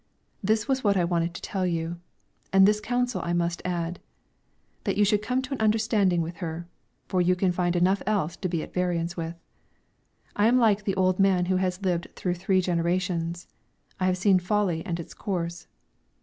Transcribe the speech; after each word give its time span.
This 0.41 0.67
was 0.67 0.83
what 0.83 0.97
I 0.97 1.03
wanted 1.05 1.35
to 1.35 1.43
tell 1.43 1.63
you. 1.63 1.99
And 2.51 2.65
this 2.67 2.81
counsel 2.81 3.21
I 3.23 3.33
must 3.33 3.61
add, 3.63 3.99
that 4.83 4.97
you 4.97 5.05
should 5.05 5.21
come 5.21 5.43
to 5.43 5.53
an 5.53 5.59
understanding 5.61 6.23
with 6.23 6.37
her, 6.37 6.67
for 7.05 7.21
you 7.21 7.35
can 7.35 7.51
find 7.51 7.75
enough 7.75 8.01
else 8.07 8.35
to 8.37 8.49
be 8.49 8.63
at 8.63 8.73
variance 8.73 9.15
with. 9.15 9.35
I 10.35 10.47
am 10.47 10.57
like 10.57 10.85
the 10.85 10.95
old 10.95 11.19
man 11.19 11.45
who 11.45 11.57
has 11.57 11.85
lived 11.85 12.07
through 12.15 12.33
three 12.33 12.61
generations; 12.61 13.45
I 13.99 14.07
have 14.07 14.17
seen 14.17 14.39
folly 14.39 14.83
and 14.87 14.99
its 14.99 15.13
course. 15.13 15.67